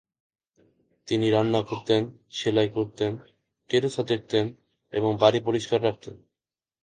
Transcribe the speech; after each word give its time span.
তিনি 1.07 1.27
রান্না 1.29 1.61
করতেন, 1.61 2.01
সেলাই 2.31 2.69
করতেন, 2.69 3.11
টেরেসা 3.69 4.03
দেখতেন 4.03 4.45
এবং 4.93 5.11
বাড়ি 5.17 5.39
পরিষ্কার 5.39 5.79
রাখতেন। 5.83 6.15